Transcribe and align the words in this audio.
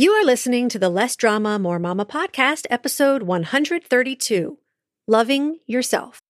You 0.00 0.12
are 0.12 0.24
listening 0.24 0.68
to 0.68 0.78
the 0.78 0.90
Less 0.90 1.16
Drama, 1.16 1.58
More 1.58 1.80
Mama 1.80 2.06
podcast, 2.06 2.66
episode 2.70 3.24
132 3.24 4.56
Loving 5.08 5.58
Yourself. 5.66 6.22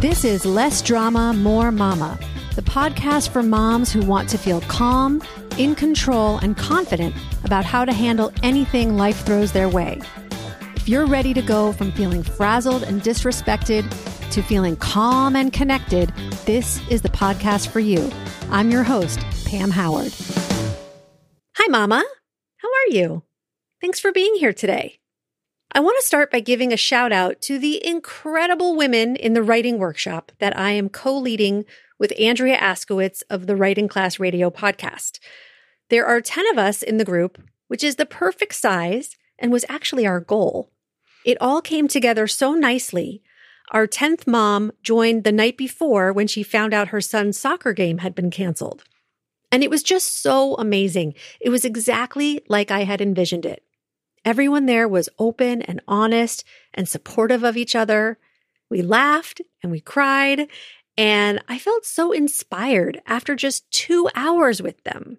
This 0.00 0.24
is 0.24 0.46
Less 0.46 0.80
Drama, 0.80 1.32
More 1.32 1.72
Mama, 1.72 2.16
the 2.54 2.62
podcast 2.62 3.30
for 3.30 3.42
moms 3.42 3.92
who 3.92 4.06
want 4.06 4.28
to 4.28 4.38
feel 4.38 4.60
calm, 4.60 5.24
in 5.58 5.74
control, 5.74 6.38
and 6.38 6.56
confident 6.56 7.16
about 7.42 7.64
how 7.64 7.84
to 7.84 7.92
handle 7.92 8.32
anything 8.44 8.96
life 8.96 9.26
throws 9.26 9.50
their 9.50 9.68
way. 9.68 10.00
If 10.84 10.90
you're 10.90 11.06
ready 11.06 11.32
to 11.32 11.40
go 11.40 11.72
from 11.72 11.92
feeling 11.92 12.22
frazzled 12.22 12.82
and 12.82 13.00
disrespected 13.00 13.88
to 14.30 14.42
feeling 14.42 14.76
calm 14.76 15.34
and 15.34 15.50
connected, 15.50 16.10
this 16.44 16.78
is 16.90 17.00
the 17.00 17.08
podcast 17.08 17.68
for 17.68 17.80
you. 17.80 18.12
I'm 18.50 18.70
your 18.70 18.82
host, 18.82 19.20
Pam 19.46 19.70
Howard. 19.70 20.12
Hi, 21.56 21.68
Mama. 21.70 22.04
How 22.58 22.68
are 22.68 22.94
you? 22.94 23.22
Thanks 23.80 23.98
for 23.98 24.12
being 24.12 24.34
here 24.34 24.52
today. 24.52 24.98
I 25.72 25.80
want 25.80 25.96
to 25.98 26.06
start 26.06 26.30
by 26.30 26.40
giving 26.40 26.70
a 26.70 26.76
shout 26.76 27.12
out 27.12 27.40
to 27.40 27.58
the 27.58 27.80
incredible 27.82 28.76
women 28.76 29.16
in 29.16 29.32
the 29.32 29.42
writing 29.42 29.78
workshop 29.78 30.32
that 30.38 30.54
I 30.54 30.72
am 30.72 30.90
co 30.90 31.16
leading 31.16 31.64
with 31.98 32.12
Andrea 32.20 32.58
Askowitz 32.58 33.22
of 33.30 33.46
the 33.46 33.56
Writing 33.56 33.88
Class 33.88 34.20
Radio 34.20 34.50
podcast. 34.50 35.18
There 35.88 36.04
are 36.04 36.20
10 36.20 36.44
of 36.48 36.58
us 36.58 36.82
in 36.82 36.98
the 36.98 37.06
group, 37.06 37.40
which 37.68 37.82
is 37.82 37.96
the 37.96 38.04
perfect 38.04 38.54
size 38.54 39.16
and 39.38 39.50
was 39.50 39.64
actually 39.70 40.06
our 40.06 40.20
goal. 40.20 40.72
It 41.24 41.38
all 41.40 41.62
came 41.62 41.88
together 41.88 42.26
so 42.26 42.52
nicely. 42.54 43.22
Our 43.70 43.86
10th 43.86 44.26
mom 44.26 44.72
joined 44.82 45.24
the 45.24 45.32
night 45.32 45.56
before 45.56 46.12
when 46.12 46.26
she 46.26 46.42
found 46.42 46.74
out 46.74 46.88
her 46.88 47.00
son's 47.00 47.38
soccer 47.38 47.72
game 47.72 47.98
had 47.98 48.14
been 48.14 48.30
canceled. 48.30 48.84
And 49.50 49.62
it 49.62 49.70
was 49.70 49.82
just 49.82 50.20
so 50.20 50.54
amazing. 50.56 51.14
It 51.40 51.48
was 51.50 51.64
exactly 51.64 52.42
like 52.48 52.70
I 52.70 52.84
had 52.84 53.00
envisioned 53.00 53.46
it. 53.46 53.62
Everyone 54.24 54.66
there 54.66 54.88
was 54.88 55.08
open 55.18 55.62
and 55.62 55.80
honest 55.86 56.44
and 56.72 56.88
supportive 56.88 57.42
of 57.42 57.56
each 57.56 57.76
other. 57.76 58.18
We 58.70 58.82
laughed 58.82 59.40
and 59.62 59.70
we 59.70 59.80
cried, 59.80 60.48
and 60.96 61.42
I 61.48 61.58
felt 61.58 61.84
so 61.84 62.12
inspired 62.12 63.00
after 63.06 63.34
just 63.34 63.70
two 63.70 64.08
hours 64.14 64.62
with 64.62 64.82
them. 64.84 65.18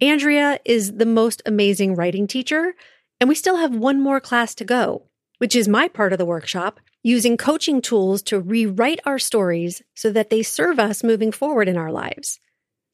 Andrea 0.00 0.60
is 0.64 0.94
the 0.94 1.06
most 1.06 1.42
amazing 1.46 1.94
writing 1.94 2.26
teacher, 2.26 2.74
and 3.20 3.28
we 3.28 3.34
still 3.34 3.56
have 3.56 3.74
one 3.74 4.00
more 4.00 4.20
class 4.20 4.54
to 4.56 4.64
go, 4.64 5.05
which 5.38 5.56
is 5.56 5.68
my 5.68 5.88
part 5.88 6.12
of 6.12 6.18
the 6.18 6.24
workshop, 6.24 6.80
using 7.02 7.36
coaching 7.36 7.80
tools 7.80 8.22
to 8.22 8.40
rewrite 8.40 9.00
our 9.04 9.18
stories 9.18 9.82
so 9.94 10.10
that 10.10 10.30
they 10.30 10.42
serve 10.42 10.78
us 10.78 11.04
moving 11.04 11.32
forward 11.32 11.68
in 11.68 11.76
our 11.76 11.92
lives. 11.92 12.40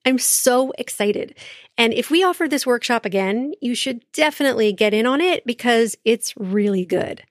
I'm 0.05 0.19
so 0.19 0.73
excited. 0.79 1.37
And 1.79 1.93
if 1.93 2.11
we 2.11 2.25
offer 2.25 2.49
this 2.49 2.67
workshop 2.67 3.05
again, 3.05 3.53
you 3.61 3.75
should 3.75 4.05
definitely 4.13 4.73
get 4.73 4.93
in 4.93 5.07
on 5.07 5.21
it 5.21 5.47
because 5.47 5.97
it's 6.05 6.35
really 6.37 6.85
good. 6.85 7.23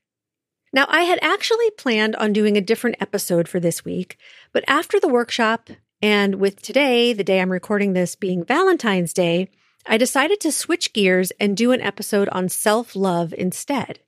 Now, 0.73 0.85
I 0.87 1.01
had 1.01 1.19
actually 1.21 1.69
planned 1.71 2.15
on 2.15 2.31
doing 2.31 2.55
a 2.55 2.61
different 2.61 2.95
episode 3.01 3.49
for 3.49 3.59
this 3.59 3.83
week, 3.83 4.17
but 4.53 4.63
after 4.67 4.99
the 4.99 5.09
workshop 5.09 5.69
and 6.01 6.35
with 6.35 6.61
today, 6.61 7.13
the 7.13 7.25
day 7.25 7.41
I'm 7.41 7.51
recording 7.51 7.93
this 7.93 8.15
being 8.15 8.43
Valentine's 8.45 9.13
Day, 9.13 9.49
I 9.85 9.97
decided 9.97 10.39
to 10.41 10.51
switch 10.51 10.93
gears 10.93 11.31
and 11.39 11.57
do 11.57 11.73
an 11.73 11.81
episode 11.81 12.29
on 12.29 12.49
self 12.49 12.95
love 12.95 13.33
instead. 13.37 13.99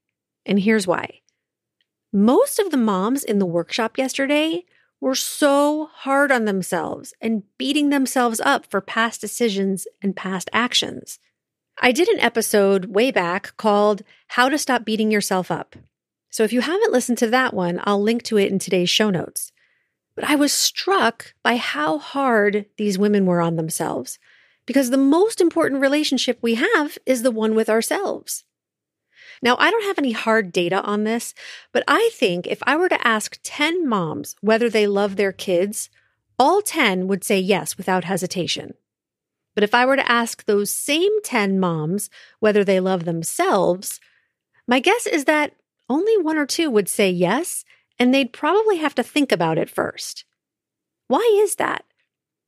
And 0.46 0.60
here's 0.60 0.88
why. 0.88 1.20
Most 2.12 2.60
of 2.60 2.70
the 2.70 2.78
moms 2.78 3.24
in 3.24 3.40
the 3.40 3.46
workshop 3.46 3.98
yesterday 3.98 4.66
were 5.00 5.16
so 5.16 5.90
hard 5.94 6.32
on 6.32 6.46
themselves 6.46 7.14
and 7.20 7.44
beating 7.58 7.90
themselves 7.90 8.40
up 8.40 8.66
for 8.66 8.80
past 8.80 9.20
decisions 9.20 9.88
and 10.02 10.16
past 10.16 10.50
actions. 10.54 11.20
I 11.82 11.92
did 11.92 12.08
an 12.08 12.20
episode 12.20 12.86
way 12.86 13.12
back 13.12 13.58
called 13.58 14.04
How 14.28 14.48
to 14.48 14.58
Stop 14.58 14.86
Beating 14.86 15.12
Yourself 15.12 15.50
Up. 15.50 15.76
So 16.30 16.44
if 16.44 16.54
you 16.54 16.62
haven't 16.62 16.94
listened 16.94 17.18
to 17.20 17.28
that 17.32 17.54
one, 17.54 17.82
I'll 17.84 18.02
link 18.02 18.24
to 18.24 18.38
it 18.38 18.52
in 18.52 18.60
today's 18.60 18.90
show 18.90 19.10
notes. 19.10 19.52
But 20.16 20.30
I 20.30 20.36
was 20.36 20.54
struck 20.54 21.34
by 21.44 21.58
how 21.58 21.98
hard 21.98 22.68
these 22.78 22.98
women 22.98 23.26
were 23.26 23.42
on 23.42 23.56
themselves 23.56 24.20
because 24.66 24.90
the 24.90 24.98
most 24.98 25.42
important 25.42 25.82
relationship 25.82 26.40
we 26.42 26.56
have 26.56 26.98
is 27.06 27.24
the 27.24 27.32
one 27.32 27.56
with 27.56 27.70
ourselves. 27.70 28.44
Now, 29.44 29.58
I 29.60 29.70
don't 29.72 29.84
have 29.84 29.98
any 29.98 30.14
hard 30.14 30.54
data 30.54 30.82
on 30.84 31.04
this, 31.04 31.34
but 31.74 31.84
I 31.86 32.10
think 32.14 32.48
if 32.48 32.64
I 32.64 32.78
were 32.78 32.88
to 32.88 33.06
ask 33.08 33.38
10 33.44 33.86
moms 33.86 34.38
whether 34.40 34.70
they 34.70 34.88
love 34.88 35.18
their 35.18 35.34
kids, 35.34 35.90
all 36.40 36.62
10 36.62 37.10
would 37.10 37.26
say 37.26 37.42
yes 37.42 37.78
without 37.78 38.06
hesitation. 38.06 38.74
But 39.54 39.66
if 39.66 39.76
I 39.76 39.86
were 39.86 39.98
to 39.98 40.12
ask 40.12 40.46
those 40.46 40.72
same 40.72 41.22
10 41.24 41.60
moms 41.60 42.10
whether 42.40 42.64
they 42.64 42.80
love 42.80 43.04
themselves, 43.04 44.00
my 44.66 44.80
guess 44.80 45.06
is 45.06 45.26
that 45.26 45.52
only 45.90 46.18
one 46.18 46.38
or 46.38 46.46
two 46.46 46.72
would 46.72 46.88
say 46.88 47.10
yes, 47.10 47.66
and 48.00 48.14
they'd 48.14 48.32
probably 48.32 48.78
have 48.78 48.96
to 48.96 49.04
think 49.04 49.34
about 49.34 49.58
it 49.58 49.70
first. 49.70 50.24
Why 51.10 51.40
is 51.44 51.56
that? 51.56 51.84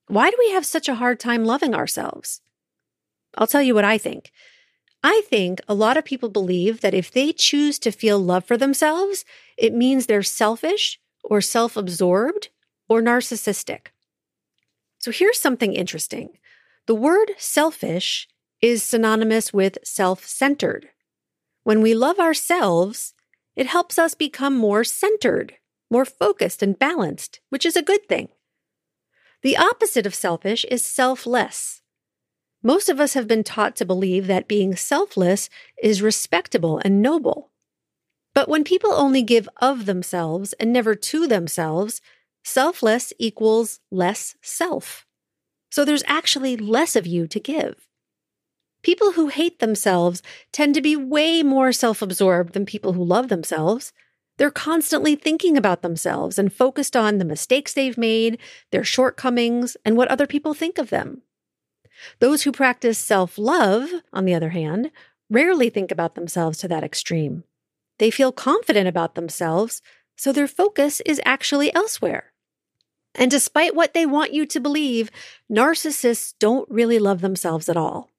Why 0.08 0.30
do 0.30 0.38
we 0.40 0.52
have 0.52 0.66
such 0.66 0.88
a 0.88 0.96
hard 0.96 1.20
time 1.20 1.44
loving 1.44 1.76
ourselves? 1.76 2.40
I'll 3.38 3.48
tell 3.48 3.62
you 3.62 3.76
what 3.76 3.84
I 3.84 3.98
think. 3.98 4.32
I 5.08 5.22
think 5.30 5.62
a 5.68 5.76
lot 5.76 5.98
of 5.98 6.04
people 6.04 6.30
believe 6.30 6.82
that 6.82 6.96
if 6.96 7.12
they 7.12 7.32
choose 7.32 7.78
to 7.78 7.92
feel 7.92 8.18
love 8.18 8.44
for 8.44 8.58
themselves, 8.58 9.24
it 9.56 9.72
means 9.72 10.08
they're 10.08 10.24
selfish 10.24 11.00
or 11.24 11.42
self 11.42 11.78
absorbed 11.78 12.50
or 12.90 13.04
narcissistic. 13.04 13.90
So 14.98 15.12
here's 15.12 15.40
something 15.40 15.74
interesting 15.74 16.30
the 16.88 16.96
word 16.96 17.34
selfish 17.38 18.28
is 18.64 18.82
synonymous 18.82 19.54
with 19.54 19.78
self 19.84 20.26
centered. 20.26 20.90
When 21.64 21.84
we 21.84 21.94
love 21.94 22.18
ourselves, 22.18 23.14
it 23.56 23.68
helps 23.68 24.00
us 24.00 24.16
become 24.16 24.58
more 24.58 24.84
centered, 24.84 25.54
more 25.92 26.06
focused 26.06 26.64
and 26.64 26.80
balanced, 26.80 27.42
which 27.50 27.64
is 27.64 27.76
a 27.76 27.84
good 27.84 28.10
thing. 28.10 28.30
The 29.44 29.56
opposite 29.56 30.08
of 30.08 30.16
selfish 30.16 30.66
is 30.66 30.84
selfless. 30.84 31.84
Most 32.66 32.90
of 32.90 33.00
us 33.00 33.14
have 33.14 33.28
been 33.28 33.44
taught 33.44 33.76
to 33.76 33.86
believe 33.86 34.26
that 34.26 34.48
being 34.48 34.76
selfless 34.76 35.52
is 35.84 36.02
respectable 36.02 36.82
and 36.84 37.00
noble. 37.00 37.52
But 38.34 38.50
when 38.50 38.64
people 38.64 38.92
only 38.92 39.22
give 39.22 39.48
of 39.58 39.86
themselves 39.86 40.54
and 40.54 40.74
never 40.74 40.96
to 40.96 41.28
themselves, 41.28 42.02
selfless 42.44 43.14
equals 43.20 43.82
less 43.92 44.36
self. 44.42 45.06
So 45.70 45.86
there's 45.86 46.02
actually 46.08 46.58
less 46.58 46.96
of 46.96 47.06
you 47.06 47.28
to 47.28 47.40
give. 47.40 47.88
People 48.82 49.12
who 49.12 49.28
hate 49.28 49.60
themselves 49.60 50.24
tend 50.52 50.74
to 50.74 50.82
be 50.82 50.96
way 50.96 51.44
more 51.44 51.72
self 51.72 52.02
absorbed 52.02 52.54
than 52.54 52.66
people 52.66 52.94
who 52.94 53.04
love 53.04 53.28
themselves. 53.28 53.94
They're 54.38 54.50
constantly 54.50 55.16
thinking 55.16 55.56
about 55.56 55.84
themselves 55.84 56.40
and 56.40 56.52
focused 56.52 56.96
on 56.96 57.20
the 57.20 57.26
mistakes 57.26 57.76
they've 57.76 57.96
made, 57.96 58.40
their 58.72 58.84
shortcomings, 58.84 59.78
and 59.86 59.96
what 59.96 60.08
other 60.08 60.26
people 60.26 60.56
think 60.56 60.80
of 60.80 60.90
them. 60.90 61.22
Those 62.20 62.44
who 62.44 62.52
practice 62.52 62.98
self 62.98 63.38
love, 63.38 63.90
on 64.14 64.26
the 64.26 64.34
other 64.34 64.50
hand, 64.50 64.92
rarely 65.30 65.70
think 65.70 65.92
about 65.92 66.16
themselves 66.16 66.58
to 66.60 66.68
that 66.68 66.84
extreme. 66.84 67.44
They 67.98 68.12
feel 68.12 68.32
confident 68.32 68.88
about 68.88 69.16
themselves, 69.16 69.82
so 70.16 70.32
their 70.32 70.48
focus 70.48 71.02
is 71.06 71.22
actually 71.26 71.74
elsewhere. 71.74 72.32
And 73.14 73.32
despite 73.32 73.76
what 73.76 73.94
they 73.94 74.06
want 74.06 74.34
you 74.34 74.46
to 74.46 74.60
believe, 74.60 75.10
narcissists 75.52 76.34
don't 76.40 76.70
really 76.70 77.00
love 77.00 77.22
themselves 77.22 77.70
at 77.70 77.78
all. 77.78 78.12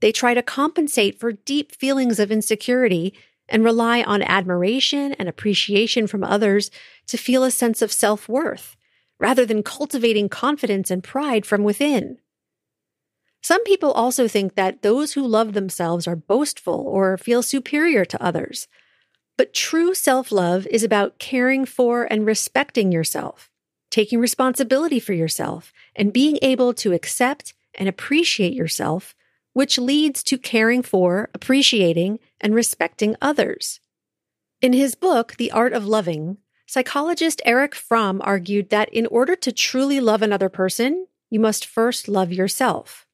They 0.00 0.12
try 0.12 0.34
to 0.34 0.42
compensate 0.42 1.18
for 1.18 1.32
deep 1.32 1.74
feelings 1.74 2.18
of 2.18 2.30
insecurity 2.30 3.14
and 3.48 3.64
rely 3.64 4.02
on 4.02 4.22
admiration 4.22 5.12
and 5.14 5.28
appreciation 5.28 6.06
from 6.06 6.22
others 6.22 6.70
to 7.06 7.16
feel 7.16 7.44
a 7.44 7.50
sense 7.50 7.80
of 7.80 7.92
self 7.92 8.28
worth, 8.28 8.76
rather 9.18 9.46
than 9.46 9.62
cultivating 9.62 10.28
confidence 10.28 10.90
and 10.90 11.02
pride 11.02 11.46
from 11.46 11.64
within. 11.64 12.18
Some 13.46 13.62
people 13.62 13.92
also 13.92 14.26
think 14.26 14.56
that 14.56 14.82
those 14.82 15.12
who 15.12 15.24
love 15.24 15.52
themselves 15.52 16.08
are 16.08 16.16
boastful 16.16 16.80
or 16.80 17.16
feel 17.16 17.44
superior 17.44 18.04
to 18.04 18.20
others. 18.20 18.66
But 19.38 19.54
true 19.54 19.94
self 19.94 20.32
love 20.32 20.66
is 20.66 20.82
about 20.82 21.20
caring 21.20 21.64
for 21.64 22.02
and 22.10 22.26
respecting 22.26 22.90
yourself, 22.90 23.48
taking 23.88 24.18
responsibility 24.18 24.98
for 24.98 25.12
yourself, 25.12 25.72
and 25.94 26.12
being 26.12 26.40
able 26.42 26.74
to 26.74 26.92
accept 26.92 27.54
and 27.76 27.88
appreciate 27.88 28.52
yourself 28.52 29.14
which 29.52 29.78
leads 29.78 30.24
to 30.24 30.38
caring 30.38 30.82
for, 30.82 31.30
appreciating, 31.32 32.18
and 32.40 32.52
respecting 32.52 33.14
others. 33.22 33.78
In 34.60 34.72
his 34.72 34.96
book, 34.96 35.36
The 35.38 35.52
Art 35.52 35.72
of 35.72 35.86
Loving, 35.86 36.38
psychologist 36.66 37.40
Erich 37.44 37.76
Fromm 37.76 38.20
argued 38.24 38.70
that 38.70 38.88
in 38.88 39.06
order 39.06 39.36
to 39.36 39.52
truly 39.52 40.00
love 40.00 40.20
another 40.20 40.48
person, 40.48 41.06
you 41.30 41.38
must 41.38 41.64
first 41.64 42.08
love 42.08 42.32
yourself. 42.32 43.05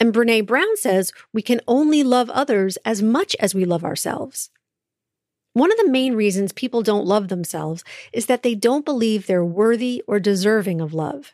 And 0.00 0.14
Brené 0.14 0.46
Brown 0.46 0.76
says 0.76 1.12
we 1.32 1.42
can 1.42 1.60
only 1.66 2.02
love 2.02 2.30
others 2.30 2.76
as 2.84 3.02
much 3.02 3.34
as 3.40 3.54
we 3.54 3.64
love 3.64 3.84
ourselves. 3.84 4.50
One 5.54 5.72
of 5.72 5.78
the 5.78 5.90
main 5.90 6.14
reasons 6.14 6.52
people 6.52 6.82
don't 6.82 7.06
love 7.06 7.28
themselves 7.28 7.82
is 8.12 8.26
that 8.26 8.42
they 8.42 8.54
don't 8.54 8.84
believe 8.84 9.26
they're 9.26 9.44
worthy 9.44 10.02
or 10.06 10.20
deserving 10.20 10.80
of 10.80 10.94
love. 10.94 11.32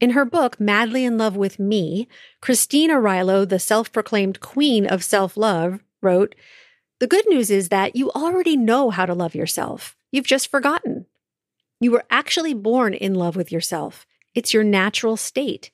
In 0.00 0.10
her 0.10 0.24
book, 0.24 0.60
Madly 0.60 1.04
in 1.04 1.16
Love 1.16 1.36
with 1.36 1.58
Me, 1.58 2.08
Christine 2.40 2.90
Arylo, 2.90 3.48
the 3.48 3.58
self 3.58 3.92
proclaimed 3.92 4.40
queen 4.40 4.86
of 4.86 5.04
self 5.04 5.36
love, 5.36 5.80
wrote, 6.00 6.34
The 7.00 7.06
good 7.06 7.24
news 7.28 7.50
is 7.50 7.68
that 7.68 7.96
you 7.96 8.10
already 8.10 8.56
know 8.56 8.90
how 8.90 9.06
to 9.06 9.14
love 9.14 9.34
yourself. 9.34 9.96
You've 10.10 10.26
just 10.26 10.50
forgotten. 10.50 11.06
You 11.80 11.90
were 11.90 12.04
actually 12.10 12.54
born 12.54 12.94
in 12.94 13.14
love 13.14 13.34
with 13.34 13.50
yourself. 13.50 14.06
It's 14.34 14.54
your 14.54 14.64
natural 14.64 15.16
state. 15.16 15.70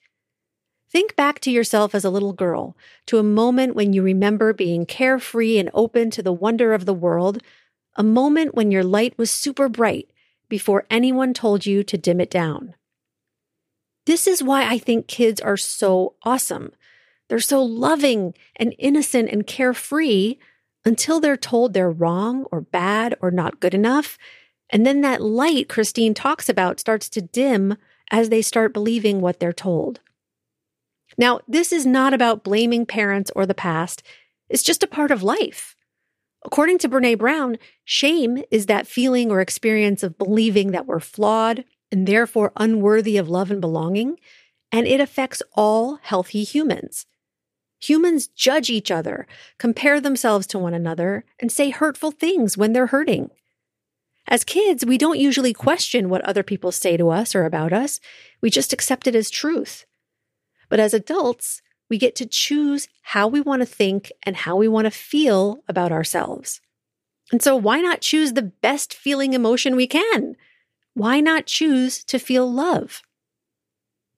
Think 0.90 1.16
back 1.16 1.40
to 1.40 1.50
yourself 1.50 1.94
as 1.94 2.04
a 2.04 2.10
little 2.10 2.32
girl, 2.32 2.76
to 3.06 3.18
a 3.18 3.22
moment 3.22 3.74
when 3.74 3.92
you 3.92 4.02
remember 4.02 4.52
being 4.52 4.86
carefree 4.86 5.58
and 5.58 5.70
open 5.74 6.10
to 6.10 6.22
the 6.22 6.32
wonder 6.32 6.72
of 6.72 6.86
the 6.86 6.94
world, 6.94 7.42
a 7.96 8.02
moment 8.02 8.54
when 8.54 8.70
your 8.70 8.84
light 8.84 9.16
was 9.18 9.30
super 9.30 9.68
bright 9.68 10.08
before 10.48 10.86
anyone 10.90 11.34
told 11.34 11.66
you 11.66 11.82
to 11.82 11.98
dim 11.98 12.20
it 12.20 12.30
down. 12.30 12.74
This 14.06 14.26
is 14.26 14.42
why 14.42 14.66
I 14.66 14.78
think 14.78 15.06
kids 15.06 15.40
are 15.42 15.58
so 15.58 16.14
awesome. 16.22 16.72
They're 17.28 17.40
so 17.40 17.62
loving 17.62 18.32
and 18.56 18.74
innocent 18.78 19.28
and 19.28 19.46
carefree 19.46 20.36
until 20.86 21.20
they're 21.20 21.36
told 21.36 21.74
they're 21.74 21.90
wrong 21.90 22.46
or 22.50 22.62
bad 22.62 23.14
or 23.20 23.30
not 23.30 23.60
good 23.60 23.74
enough. 23.74 24.16
And 24.70 24.86
then 24.86 25.02
that 25.02 25.20
light 25.20 25.68
Christine 25.68 26.14
talks 26.14 26.48
about 26.48 26.80
starts 26.80 27.10
to 27.10 27.20
dim 27.20 27.76
as 28.10 28.30
they 28.30 28.40
start 28.40 28.72
believing 28.72 29.20
what 29.20 29.38
they're 29.38 29.52
told. 29.52 30.00
Now, 31.18 31.40
this 31.48 31.72
is 31.72 31.84
not 31.84 32.14
about 32.14 32.44
blaming 32.44 32.86
parents 32.86 33.30
or 33.34 33.44
the 33.44 33.52
past. 33.52 34.04
It's 34.48 34.62
just 34.62 34.84
a 34.84 34.88
part 34.88 35.10
of 35.10 35.22
life. 35.22 35.74
According 36.44 36.78
to 36.78 36.88
Brené 36.88 37.18
Brown, 37.18 37.58
shame 37.84 38.42
is 38.50 38.66
that 38.66 38.86
feeling 38.86 39.30
or 39.30 39.40
experience 39.40 40.04
of 40.04 40.16
believing 40.16 40.70
that 40.70 40.86
we're 40.86 41.00
flawed 41.00 41.64
and 41.90 42.06
therefore 42.06 42.52
unworthy 42.56 43.16
of 43.16 43.28
love 43.28 43.50
and 43.50 43.60
belonging, 43.60 44.18
and 44.70 44.86
it 44.86 45.00
affects 45.00 45.42
all 45.54 45.98
healthy 46.02 46.44
humans. 46.44 47.06
Humans 47.80 48.28
judge 48.28 48.70
each 48.70 48.90
other, 48.90 49.26
compare 49.58 50.00
themselves 50.00 50.46
to 50.48 50.58
one 50.58 50.74
another, 50.74 51.24
and 51.40 51.50
say 51.50 51.70
hurtful 51.70 52.10
things 52.10 52.56
when 52.56 52.72
they're 52.72 52.88
hurting. 52.88 53.30
As 54.28 54.44
kids, 54.44 54.84
we 54.84 54.98
don't 54.98 55.18
usually 55.18 55.54
question 55.54 56.08
what 56.08 56.22
other 56.22 56.42
people 56.42 56.70
say 56.70 56.96
to 56.96 57.08
us 57.08 57.34
or 57.34 57.44
about 57.44 57.72
us. 57.72 57.98
We 58.40 58.50
just 58.50 58.72
accept 58.72 59.06
it 59.06 59.14
as 59.14 59.30
truth. 59.30 59.86
But 60.68 60.80
as 60.80 60.94
adults, 60.94 61.62
we 61.88 61.98
get 61.98 62.14
to 62.16 62.26
choose 62.26 62.88
how 63.02 63.28
we 63.28 63.40
want 63.40 63.62
to 63.62 63.66
think 63.66 64.12
and 64.22 64.36
how 64.36 64.56
we 64.56 64.68
want 64.68 64.84
to 64.84 64.90
feel 64.90 65.62
about 65.68 65.92
ourselves. 65.92 66.60
And 67.32 67.42
so, 67.42 67.56
why 67.56 67.80
not 67.80 68.00
choose 68.00 68.32
the 68.32 68.42
best 68.42 68.94
feeling 68.94 69.32
emotion 69.32 69.76
we 69.76 69.86
can? 69.86 70.36
Why 70.94 71.20
not 71.20 71.46
choose 71.46 72.02
to 72.04 72.18
feel 72.18 72.50
love? 72.50 73.02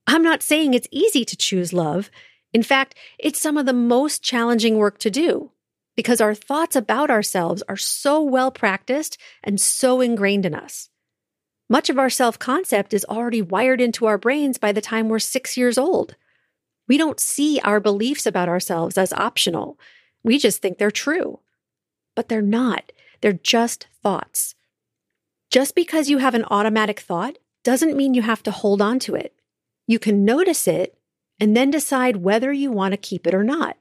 I'm 0.06 0.22
not 0.22 0.42
saying 0.42 0.74
it's 0.74 0.88
easy 0.90 1.24
to 1.24 1.36
choose 1.36 1.72
love. 1.72 2.10
In 2.52 2.62
fact, 2.62 2.94
it's 3.18 3.40
some 3.40 3.56
of 3.56 3.66
the 3.66 3.72
most 3.72 4.22
challenging 4.22 4.76
work 4.76 4.98
to 4.98 5.10
do 5.10 5.52
because 5.96 6.20
our 6.20 6.34
thoughts 6.34 6.74
about 6.74 7.10
ourselves 7.10 7.62
are 7.68 7.76
so 7.76 8.22
well 8.22 8.50
practiced 8.50 9.18
and 9.44 9.60
so 9.60 10.00
ingrained 10.00 10.46
in 10.46 10.54
us. 10.54 10.88
Much 11.68 11.90
of 11.90 11.98
our 11.98 12.10
self 12.10 12.38
concept 12.38 12.94
is 12.94 13.04
already 13.04 13.42
wired 13.42 13.80
into 13.80 14.06
our 14.06 14.18
brains 14.18 14.58
by 14.58 14.72
the 14.72 14.80
time 14.80 15.08
we're 15.08 15.18
six 15.20 15.56
years 15.56 15.78
old. 15.78 16.16
We 16.90 16.98
don't 16.98 17.20
see 17.20 17.60
our 17.60 17.78
beliefs 17.78 18.26
about 18.26 18.48
ourselves 18.48 18.98
as 18.98 19.12
optional. 19.12 19.78
We 20.24 20.38
just 20.38 20.60
think 20.60 20.78
they're 20.78 20.90
true. 20.90 21.38
But 22.16 22.28
they're 22.28 22.42
not. 22.42 22.90
They're 23.20 23.32
just 23.32 23.86
thoughts. 24.02 24.56
Just 25.52 25.76
because 25.76 26.10
you 26.10 26.18
have 26.18 26.34
an 26.34 26.44
automatic 26.50 26.98
thought 26.98 27.38
doesn't 27.62 27.96
mean 27.96 28.14
you 28.14 28.22
have 28.22 28.42
to 28.42 28.50
hold 28.50 28.82
on 28.82 28.98
to 29.06 29.14
it. 29.14 29.36
You 29.86 30.00
can 30.00 30.24
notice 30.24 30.66
it 30.66 30.98
and 31.38 31.56
then 31.56 31.70
decide 31.70 32.24
whether 32.24 32.52
you 32.52 32.72
want 32.72 32.90
to 32.90 32.96
keep 32.98 33.24
it 33.24 33.34
or 33.34 33.44
not. 33.44 33.76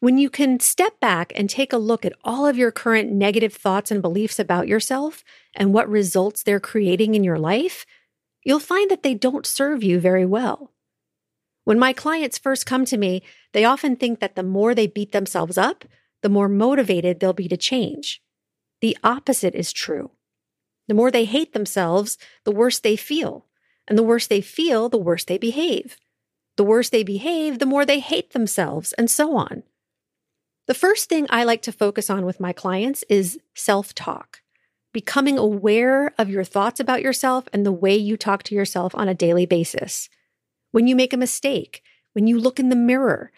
When 0.00 0.18
you 0.18 0.28
can 0.28 0.60
step 0.60 1.00
back 1.00 1.32
and 1.34 1.48
take 1.48 1.72
a 1.72 1.78
look 1.78 2.04
at 2.04 2.12
all 2.24 2.46
of 2.46 2.58
your 2.58 2.70
current 2.70 3.10
negative 3.10 3.54
thoughts 3.54 3.90
and 3.90 4.02
beliefs 4.02 4.38
about 4.38 4.68
yourself 4.68 5.24
and 5.54 5.72
what 5.72 5.88
results 5.88 6.42
they're 6.42 6.60
creating 6.60 7.14
in 7.14 7.24
your 7.24 7.38
life, 7.38 7.86
you'll 8.44 8.60
find 8.60 8.90
that 8.90 9.02
they 9.02 9.14
don't 9.14 9.46
serve 9.46 9.82
you 9.82 9.98
very 9.98 10.26
well. 10.26 10.72
When 11.68 11.78
my 11.78 11.92
clients 11.92 12.38
first 12.38 12.64
come 12.64 12.86
to 12.86 12.96
me, 12.96 13.22
they 13.52 13.66
often 13.66 13.94
think 13.94 14.20
that 14.20 14.36
the 14.36 14.42
more 14.42 14.74
they 14.74 14.86
beat 14.86 15.12
themselves 15.12 15.58
up, 15.58 15.84
the 16.22 16.30
more 16.30 16.48
motivated 16.48 17.20
they'll 17.20 17.34
be 17.34 17.46
to 17.46 17.58
change. 17.58 18.22
The 18.80 18.96
opposite 19.04 19.54
is 19.54 19.70
true. 19.70 20.12
The 20.86 20.94
more 20.94 21.10
they 21.10 21.26
hate 21.26 21.52
themselves, 21.52 22.16
the 22.44 22.52
worse 22.52 22.78
they 22.78 22.96
feel. 22.96 23.44
And 23.86 23.98
the 23.98 24.02
worse 24.02 24.26
they 24.26 24.40
feel, 24.40 24.88
the 24.88 24.96
worse 24.96 25.26
they 25.26 25.36
behave. 25.36 25.98
The 26.56 26.64
worse 26.64 26.88
they 26.88 27.02
behave, 27.02 27.58
the 27.58 27.66
more 27.66 27.84
they 27.84 28.00
hate 28.00 28.32
themselves, 28.32 28.94
and 28.94 29.10
so 29.10 29.36
on. 29.36 29.62
The 30.68 30.72
first 30.72 31.10
thing 31.10 31.26
I 31.28 31.44
like 31.44 31.60
to 31.64 31.70
focus 31.70 32.08
on 32.08 32.24
with 32.24 32.40
my 32.40 32.54
clients 32.54 33.04
is 33.10 33.38
self 33.54 33.94
talk, 33.94 34.40
becoming 34.94 35.36
aware 35.36 36.14
of 36.16 36.30
your 36.30 36.44
thoughts 36.44 36.80
about 36.80 37.02
yourself 37.02 37.46
and 37.52 37.66
the 37.66 37.72
way 37.72 37.94
you 37.94 38.16
talk 38.16 38.42
to 38.44 38.54
yourself 38.54 38.94
on 38.94 39.06
a 39.06 39.14
daily 39.14 39.44
basis 39.44 40.08
when 40.70 40.86
you 40.86 40.96
make 40.96 41.12
a 41.12 41.18
mistake, 41.18 41.82
when 42.12 42.26
you 42.26 42.38
look 42.38 42.58
in 42.58 42.68
the 42.68 42.76
mirror, 42.76 43.32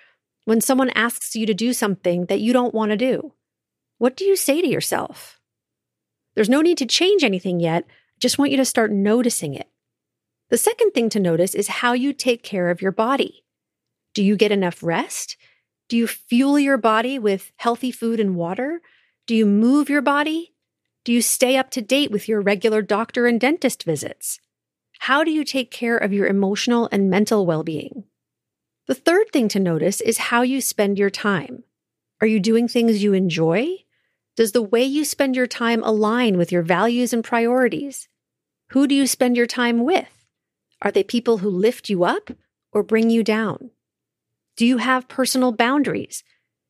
when 0.45 0.61
someone 0.61 0.91
asks 0.91 1.37
you 1.37 1.47
to 1.47 1.55
do 1.55 1.73
something 1.73 2.27
that 2.27 2.41
you 2.41 2.53
don't 2.53 2.75
want 2.75 2.91
to 2.91 2.97
do? 2.97 3.35
What 3.99 4.17
do 4.17 4.25
you 4.25 4.37
say 4.37 4.61
to 4.61 4.69
yourself? 4.69 5.39
There's 6.35 6.49
no 6.49 6.63
need 6.63 6.79
to 6.79 6.87
change 6.87 7.23
anything 7.23 7.61
yet. 7.61 7.85
I 7.89 8.19
just 8.19 8.39
want 8.39 8.51
you 8.51 8.57
to 8.57 8.65
start 8.65 8.93
noticing 8.93 9.55
it. 9.55 9.69
The 10.49 10.59
second 10.59 10.93
thing 10.93 11.09
to 11.11 11.21
notice 11.21 11.55
is 11.55 11.69
how 11.69 11.93
you 11.93 12.13
take 12.13 12.43
care 12.43 12.71
of 12.71 12.83
your 12.83 12.93
body. 12.93 13.45
Do 14.15 14.25
you 14.25 14.37
get 14.37 14.53
enough 14.53 14.83
rest? 14.83 15.37
Do 15.89 15.97
you 15.97 16.07
fuel 16.07 16.59
your 16.59 16.77
body 16.77 17.19
with 17.19 17.53
healthy 17.57 17.91
food 17.91 18.19
and 18.21 18.37
water? 18.37 18.81
Do 19.27 19.35
you 19.35 19.47
move 19.47 19.89
your 19.89 20.03
body? 20.03 20.55
Do 21.05 21.13
you 21.13 21.23
stay 21.23 21.57
up 21.57 21.71
to 21.73 21.83
date 21.83 22.11
with 22.11 22.29
your 22.29 22.41
regular 22.41 22.83
doctor 22.83 23.27
and 23.27 23.41
dentist 23.41 23.85
visits? 23.85 24.41
How 25.05 25.25
do 25.25 25.31
you 25.31 25.45
take 25.45 25.71
care 25.71 25.97
of 25.97 26.13
your 26.13 26.27
emotional 26.27 26.87
and 26.93 27.09
mental 27.09 27.47
well 27.47 27.65
being? 27.65 28.05
The 28.87 28.95
third 28.95 29.31
thing 29.33 29.49
to 29.49 29.59
notice 29.59 30.03
is 30.03 30.29
how 30.29 30.43
you 30.43 30.61
spend 30.61 30.99
your 30.99 31.09
time. 31.09 31.65
Are 32.21 32.27
you 32.27 32.39
doing 32.39 32.69
things 32.69 33.03
you 33.03 33.15
enjoy? 33.15 33.77
Does 34.37 34.53
the 34.53 34.61
way 34.61 34.85
you 34.85 35.07
spend 35.07 35.37
your 35.37 35.47
time 35.47 35.83
align 35.83 36.37
with 36.37 36.53
your 36.53 36.61
values 36.61 37.15
and 37.15 37.25
priorities? 37.25 38.09
Who 38.73 38.87
do 38.87 38.95
you 38.95 39.07
spend 39.07 39.39
your 39.39 39.47
time 39.47 39.85
with? 39.85 40.27
Are 40.83 40.91
they 40.91 41.03
people 41.03 41.39
who 41.39 41.49
lift 41.49 41.89
you 41.89 42.05
up 42.05 42.31
or 42.71 42.83
bring 42.83 43.09
you 43.09 43.25
down? 43.25 43.71
Do 44.59 44.67
you 44.67 44.77
have 44.77 45.09
personal 45.09 45.51
boundaries? 45.51 46.23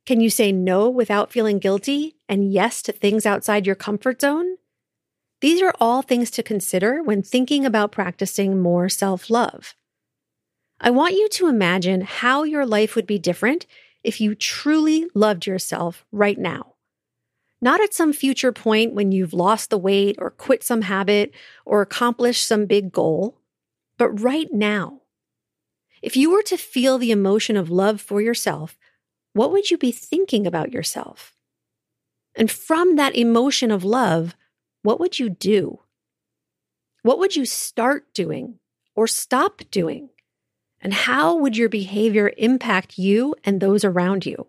Can 0.07 0.21
you 0.21 0.31
say 0.31 0.53
no 0.53 0.89
without 0.89 1.33
feeling 1.33 1.59
guilty 1.59 2.15
and 2.29 2.53
yes 2.53 2.81
to 2.83 2.93
things 2.93 3.27
outside 3.27 3.67
your 3.67 3.75
comfort 3.75 4.21
zone? 4.21 4.57
These 5.41 5.63
are 5.63 5.75
all 5.81 6.03
things 6.03 6.31
to 6.33 6.43
consider 6.43 7.03
when 7.03 7.23
thinking 7.23 7.65
about 7.65 7.93
practicing 7.93 8.61
more 8.61 8.89
self 8.89 9.31
love. 9.31 9.75
I 10.81 10.91
want 10.91 11.15
you 11.15 11.29
to 11.31 11.49
imagine 11.49 12.03
how 12.03 12.43
your 12.43 12.67
life 12.67 12.95
would 12.95 13.07
be 13.07 13.19
different 13.19 13.67
if 14.03 14.21
you 14.21 14.35
truly 14.35 15.07
loved 15.15 15.47
yourself 15.47 16.05
right 16.11 16.39
now. 16.39 16.75
Not 17.61 17.83
at 17.83 17.93
some 17.93 18.15
future 18.15 18.53
point 18.53 18.95
when 18.95 19.13
you've 19.13 19.35
lost 19.35 19.69
the 19.69 19.79
weight 19.79 20.17
or 20.19 20.31
quit 20.31 20.63
some 20.63 20.83
habit 20.83 21.35
or 21.67 21.83
accomplished 21.83 22.47
some 22.47 22.65
big 22.65 22.91
goal, 22.91 23.39
but 23.99 24.09
right 24.21 24.49
now. 24.51 25.01
If 26.01 26.17
you 26.17 26.31
were 26.31 26.43
to 26.45 26.57
feel 26.57 26.97
the 26.97 27.11
emotion 27.11 27.59
of 27.59 27.71
love 27.71 28.01
for 28.01 28.23
yourself, 28.23 28.79
what 29.35 29.53
would 29.53 29.71
you 29.71 29.77
be 29.77 29.93
thinking 29.93 30.47
about 30.47 30.73
yourself? 30.73 31.35
And 32.35 32.51
from 32.51 32.97
that 32.97 33.15
emotion 33.15 33.71
of 33.71 33.85
love, 33.85 34.35
what 34.83 35.01
would 35.01 35.19
you 35.19 35.29
do? 35.29 35.81
What 37.03 37.19
would 37.19 37.37
you 37.37 37.45
start 37.45 38.13
doing 38.15 38.59
or 38.95 39.07
stop 39.07 39.63
doing? 39.71 40.11
And 40.81 40.95
how 40.95 41.37
would 41.37 41.57
your 41.57 41.69
behavior 41.69 42.33
impact 42.37 42.99
you 42.99 43.35
and 43.45 43.61
those 43.61 43.85
around 43.85 44.25
you? 44.25 44.47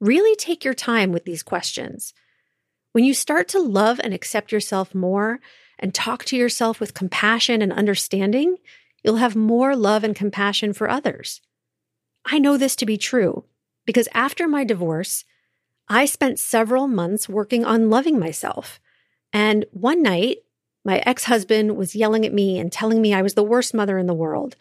Really 0.00 0.36
take 0.36 0.64
your 0.64 0.74
time 0.74 1.12
with 1.12 1.24
these 1.24 1.42
questions. 1.42 2.14
When 2.92 3.04
you 3.04 3.14
start 3.14 3.48
to 3.48 3.60
love 3.60 4.00
and 4.02 4.14
accept 4.14 4.52
yourself 4.52 4.94
more 4.94 5.40
and 5.78 5.94
talk 5.94 6.24
to 6.26 6.36
yourself 6.36 6.80
with 6.80 6.94
compassion 6.94 7.62
and 7.62 7.72
understanding, 7.72 8.56
you'll 9.02 9.16
have 9.16 9.36
more 9.36 9.76
love 9.76 10.04
and 10.04 10.14
compassion 10.14 10.72
for 10.72 10.88
others. 10.88 11.40
I 12.24 12.38
know 12.38 12.56
this 12.56 12.76
to 12.76 12.86
be 12.86 12.96
true 12.96 13.44
because 13.86 14.08
after 14.14 14.46
my 14.46 14.64
divorce, 14.64 15.24
I 15.88 16.04
spent 16.04 16.38
several 16.38 16.86
months 16.86 17.28
working 17.28 17.64
on 17.64 17.90
loving 17.90 18.18
myself 18.18 18.80
and 19.32 19.64
one 19.72 20.02
night, 20.02 20.38
my 20.84 21.02
ex 21.06 21.24
husband 21.24 21.76
was 21.76 21.94
yelling 21.94 22.24
at 22.24 22.32
me 22.32 22.58
and 22.58 22.72
telling 22.72 23.00
me 23.02 23.12
I 23.12 23.22
was 23.22 23.34
the 23.34 23.42
worst 23.42 23.74
mother 23.74 23.98
in 23.98 24.06
the 24.06 24.14
world. 24.14 24.56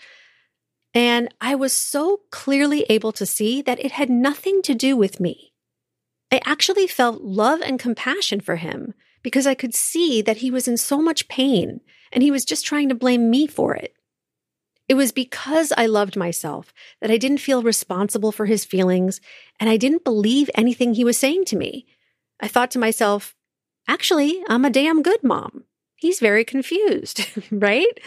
And 0.93 1.33
I 1.39 1.55
was 1.55 1.73
so 1.73 2.21
clearly 2.31 2.85
able 2.89 3.11
to 3.13 3.25
see 3.25 3.61
that 3.61 3.79
it 3.83 3.91
had 3.91 4.09
nothing 4.09 4.61
to 4.63 4.73
do 4.73 4.97
with 4.97 5.19
me. 5.19 5.53
I 6.31 6.41
actually 6.45 6.87
felt 6.87 7.21
love 7.21 7.61
and 7.61 7.79
compassion 7.79 8.39
for 8.39 8.57
him 8.57 8.93
because 9.23 9.47
I 9.47 9.53
could 9.53 9.73
see 9.73 10.21
that 10.21 10.37
he 10.37 10.51
was 10.51 10.67
in 10.67 10.77
so 10.77 11.01
much 11.01 11.27
pain 11.27 11.81
and 12.11 12.23
he 12.23 12.31
was 12.31 12.45
just 12.45 12.65
trying 12.65 12.89
to 12.89 12.95
blame 12.95 13.29
me 13.29 13.47
for 13.47 13.75
it. 13.75 13.93
It 14.87 14.95
was 14.95 15.11
because 15.11 15.71
I 15.77 15.85
loved 15.85 16.15
myself 16.15 16.73
that 17.01 17.11
I 17.11 17.17
didn't 17.17 17.37
feel 17.37 17.61
responsible 17.61 18.31
for 18.31 18.47
his 18.47 18.65
feelings 18.65 19.21
and 19.59 19.69
I 19.69 19.77
didn't 19.77 20.03
believe 20.03 20.49
anything 20.55 20.93
he 20.93 21.03
was 21.03 21.17
saying 21.17 21.45
to 21.45 21.55
me. 21.55 21.85
I 22.39 22.47
thought 22.47 22.71
to 22.71 22.79
myself, 22.79 23.35
actually, 23.89 24.41
I'm 24.47 24.63
a 24.63 24.69
damn 24.69 25.01
good 25.01 25.23
mom. 25.23 25.63
He's 25.95 26.19
very 26.19 26.45
confused, 26.45 27.27
right? 27.51 27.99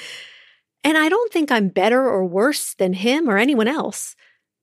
And 0.84 0.96
I 0.96 1.08
don't 1.08 1.32
think 1.32 1.50
I'm 1.50 1.68
better 1.68 2.08
or 2.08 2.24
worse 2.24 2.72
than 2.72 2.94
him 2.94 3.28
or 3.28 3.36
anyone 3.36 3.68
else. 3.68 4.16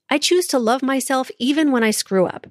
I 0.09 0.17
choose 0.17 0.47
to 0.47 0.59
love 0.59 0.81
myself 0.81 1.29
even 1.37 1.71
when 1.71 1.83
I 1.83 1.91
screw 1.91 2.25
up, 2.25 2.47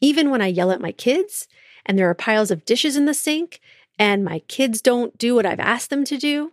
even 0.00 0.30
when 0.30 0.42
I 0.42 0.48
yell 0.48 0.70
at 0.70 0.80
my 0.80 0.92
kids 0.92 1.48
and 1.86 1.98
there 1.98 2.10
are 2.10 2.14
piles 2.14 2.50
of 2.50 2.66
dishes 2.66 2.96
in 2.96 3.06
the 3.06 3.14
sink 3.14 3.60
and 3.98 4.24
my 4.24 4.40
kids 4.40 4.82
don't 4.82 5.16
do 5.16 5.34
what 5.34 5.46
I've 5.46 5.60
asked 5.60 5.90
them 5.90 6.04
to 6.04 6.18
do. 6.18 6.52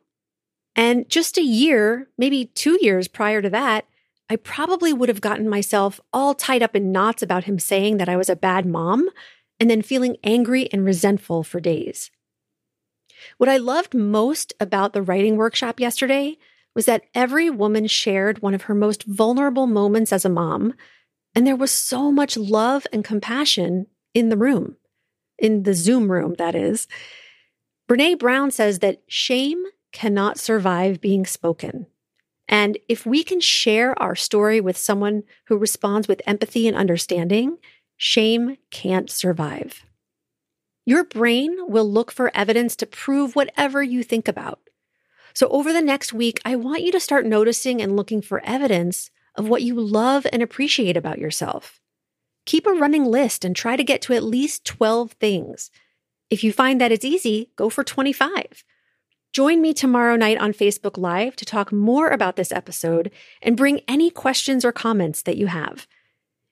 And 0.76 1.10
just 1.10 1.38
a 1.38 1.44
year, 1.44 2.08
maybe 2.18 2.46
two 2.46 2.78
years 2.82 3.08
prior 3.08 3.42
to 3.42 3.50
that, 3.50 3.86
I 4.30 4.36
probably 4.36 4.94
would 4.94 5.10
have 5.10 5.22
gotten 5.22 5.50
myself 5.50 6.00
all 6.14 6.34
tied 6.34 6.62
up 6.62 6.76
in 6.76 6.92
knots 6.92 7.24
about 7.24 7.46
him 7.46 7.60
saying 7.60 7.98
that 7.98 8.10
I 8.10 8.18
was 8.18 8.30
a 8.30 8.36
bad 8.36 8.66
mom 8.66 9.10
and 9.60 9.70
then 9.70 9.82
feeling 9.82 10.18
angry 10.24 10.72
and 10.72 10.86
resentful 10.86 11.44
for 11.44 11.60
days. 11.60 12.12
What 13.38 13.50
I 13.50 13.58
loved 13.58 13.94
most 13.94 14.54
about 14.60 14.94
the 14.94 15.02
writing 15.02 15.38
workshop 15.38 15.80
yesterday 15.80 16.38
was 16.76 16.86
that 16.86 17.06
every 17.16 17.50
woman 17.50 17.88
shared 17.88 18.42
one 18.42 18.54
of 18.54 18.64
her 18.64 18.76
most 18.76 19.04
vulnerable 19.04 19.66
moments 19.66 20.14
as 20.14 20.26
a 20.26 20.30
mom, 20.30 20.74
and 21.34 21.46
there 21.46 21.56
was 21.56 21.72
so 21.72 22.12
much 22.12 22.38
love 22.38 22.86
and 22.94 23.04
compassion 23.04 23.88
in 24.14 24.30
the 24.30 24.38
room, 24.38 24.78
in 25.40 25.64
the 25.64 25.74
Zoom 25.74 26.12
room, 26.12 26.36
that 26.38 26.56
is. 26.56 26.88
Brené 27.90 28.18
Brown 28.18 28.52
says 28.52 28.80
that 28.80 29.02
shame 29.08 29.64
cannot 29.92 30.38
survive 30.38 31.02
being 31.02 31.26
spoken. 31.26 31.88
And 32.48 32.78
if 32.88 33.06
we 33.06 33.24
can 33.24 33.40
share 33.40 34.00
our 34.02 34.16
story 34.16 34.62
with 34.62 34.78
someone 34.78 35.24
who 35.48 35.58
responds 35.58 36.08
with 36.08 36.22
empathy 36.26 36.68
and 36.68 36.78
understanding, 36.78 37.58
shame 37.98 38.58
can't 38.72 39.10
survive. 39.10 39.84
Your 40.86 41.04
brain 41.04 41.58
will 41.68 41.92
look 41.92 42.12
for 42.12 42.32
evidence 42.34 42.76
to 42.78 42.86
prove 42.86 43.36
whatever 43.36 43.84
you 43.84 44.04
think 44.04 44.28
about. 44.28 44.60
So, 45.34 45.50
over 45.50 45.74
the 45.74 45.82
next 45.82 46.14
week, 46.14 46.40
I 46.46 46.56
want 46.56 46.82
you 46.82 46.92
to 46.94 47.00
start 47.00 47.26
noticing 47.26 47.82
and 47.82 47.96
looking 47.96 48.22
for 48.22 48.42
evidence 48.46 49.12
of 49.36 49.50
what 49.50 49.62
you 49.62 49.76
love 49.76 50.26
and 50.32 50.42
appreciate 50.42 50.98
about 50.98 51.20
yourself. 51.20 51.80
Keep 52.46 52.66
a 52.66 52.72
running 52.72 53.06
list 53.06 53.44
and 53.44 53.56
try 53.56 53.76
to 53.76 53.84
get 53.84 54.02
to 54.04 54.14
at 54.14 54.24
least 54.24 54.66
12 54.66 55.12
things. 55.12 55.70
If 56.30 56.44
you 56.44 56.54
find 56.54 56.80
that 56.80 56.92
it's 56.92 57.06
easy, 57.06 57.52
go 57.56 57.70
for 57.70 57.84
25. 57.84 58.64
Join 59.34 59.62
me 59.62 59.74
tomorrow 59.74 60.16
night 60.16 60.40
on 60.40 60.54
Facebook 60.54 60.98
Live 60.98 61.36
to 61.36 61.46
talk 61.46 61.72
more 61.72 62.08
about 62.08 62.38
this 62.38 62.52
episode 62.52 63.12
and 63.42 63.58
bring 63.58 63.82
any 63.88 64.10
questions 64.10 64.66
or 64.66 64.72
comments 64.72 65.22
that 65.22 65.38
you 65.38 65.48
have. 65.48 65.86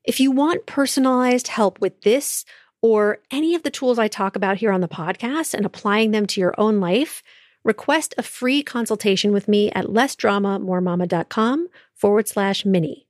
If 0.06 0.20
you 0.20 0.30
want 0.30 0.68
personalized 0.68 1.48
help 1.48 1.82
with 1.82 2.02
this 2.02 2.46
or 2.82 3.20
any 3.32 3.56
of 3.56 3.64
the 3.64 3.72
tools 3.72 3.98
I 3.98 4.08
talk 4.08 4.36
about 4.36 4.58
here 4.58 4.72
on 4.72 4.82
the 4.82 4.88
podcast 4.88 5.56
and 5.56 5.66
applying 5.66 6.12
them 6.12 6.28
to 6.28 6.40
your 6.40 6.54
own 6.60 6.80
life, 6.80 7.24
request 7.64 8.14
a 8.16 8.24
free 8.24 8.62
consultation 8.62 9.32
with 9.32 9.48
me 9.48 9.72
at 9.72 9.86
lessdramamoremama.com 9.86 11.70
forward 11.96 12.28
slash 12.28 12.66
mini. 12.66 13.08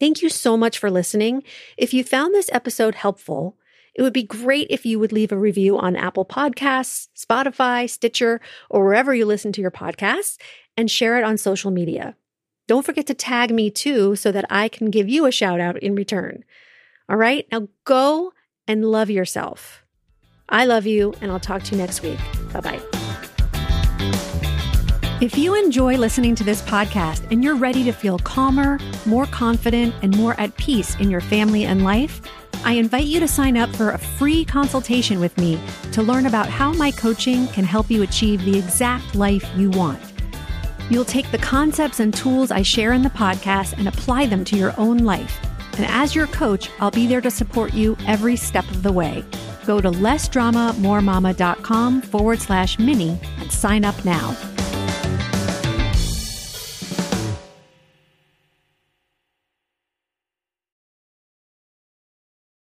Thank 0.00 0.20
you 0.20 0.28
so 0.28 0.56
much 0.56 0.78
for 0.78 0.90
listening. 0.90 1.44
If 1.76 1.94
you 1.94 2.02
found 2.02 2.34
this 2.34 2.50
episode 2.52 2.96
helpful, 2.96 3.56
it 3.94 4.02
would 4.02 4.12
be 4.12 4.24
great 4.24 4.66
if 4.70 4.84
you 4.84 4.98
would 4.98 5.12
leave 5.12 5.30
a 5.30 5.38
review 5.38 5.78
on 5.78 5.94
Apple 5.94 6.24
Podcasts, 6.24 7.08
Spotify, 7.16 7.88
Stitcher, 7.88 8.40
or 8.68 8.84
wherever 8.84 9.14
you 9.14 9.24
listen 9.24 9.52
to 9.52 9.60
your 9.60 9.70
podcasts 9.70 10.36
and 10.76 10.90
share 10.90 11.16
it 11.16 11.24
on 11.24 11.36
social 11.36 11.70
media. 11.70 12.16
Don't 12.68 12.84
forget 12.84 13.06
to 13.06 13.14
tag 13.14 13.50
me 13.50 13.70
too 13.70 14.14
so 14.14 14.30
that 14.30 14.44
I 14.50 14.68
can 14.68 14.90
give 14.90 15.08
you 15.08 15.24
a 15.24 15.32
shout 15.32 15.58
out 15.58 15.82
in 15.82 15.94
return. 15.94 16.44
All 17.08 17.16
right, 17.16 17.46
now 17.50 17.68
go 17.84 18.34
and 18.68 18.84
love 18.84 19.08
yourself. 19.08 19.86
I 20.50 20.66
love 20.66 20.84
you, 20.84 21.14
and 21.22 21.32
I'll 21.32 21.40
talk 21.40 21.62
to 21.62 21.74
you 21.74 21.78
next 21.78 22.02
week. 22.02 22.18
Bye 22.52 22.60
bye. 22.60 22.80
If 25.22 25.38
you 25.38 25.54
enjoy 25.54 25.96
listening 25.96 26.34
to 26.34 26.44
this 26.44 26.60
podcast 26.60 27.32
and 27.32 27.42
you're 27.42 27.56
ready 27.56 27.84
to 27.84 27.92
feel 27.92 28.18
calmer, 28.18 28.78
more 29.06 29.24
confident, 29.26 29.94
and 30.02 30.14
more 30.14 30.38
at 30.38 30.54
peace 30.58 30.94
in 30.96 31.10
your 31.10 31.22
family 31.22 31.64
and 31.64 31.82
life, 31.82 32.20
I 32.64 32.74
invite 32.74 33.06
you 33.06 33.18
to 33.20 33.28
sign 33.28 33.56
up 33.56 33.74
for 33.76 33.92
a 33.92 33.98
free 33.98 34.44
consultation 34.44 35.20
with 35.20 35.36
me 35.38 35.58
to 35.92 36.02
learn 36.02 36.26
about 36.26 36.50
how 36.50 36.72
my 36.74 36.90
coaching 36.90 37.48
can 37.48 37.64
help 37.64 37.90
you 37.90 38.02
achieve 38.02 38.44
the 38.44 38.58
exact 38.58 39.14
life 39.14 39.48
you 39.56 39.70
want. 39.70 40.17
You'll 40.90 41.04
take 41.04 41.30
the 41.30 41.38
concepts 41.38 42.00
and 42.00 42.12
tools 42.14 42.50
I 42.50 42.62
share 42.62 42.92
in 42.92 43.02
the 43.02 43.10
podcast 43.10 43.78
and 43.78 43.86
apply 43.88 44.26
them 44.26 44.44
to 44.46 44.56
your 44.56 44.74
own 44.78 44.98
life. 44.98 45.40
And 45.76 45.86
as 45.86 46.14
your 46.14 46.26
coach, 46.28 46.70
I'll 46.80 46.90
be 46.90 47.06
there 47.06 47.20
to 47.20 47.30
support 47.30 47.74
you 47.74 47.96
every 48.06 48.36
step 48.36 48.64
of 48.70 48.82
the 48.82 48.92
way. 48.92 49.22
Go 49.66 49.80
to 49.80 49.90
lessdramamoremama.com 49.90 52.02
forward 52.02 52.40
slash 52.40 52.78
mini 52.78 53.18
and 53.38 53.50
sign 53.52 53.84
up 53.84 54.04
now. 54.04 54.36